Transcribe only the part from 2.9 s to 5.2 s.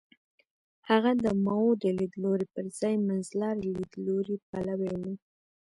منځلاري لیدلوري پلوی و.